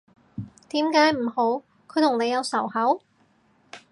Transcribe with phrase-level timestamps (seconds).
[0.69, 3.01] 點解唔好，佢同你有仇口？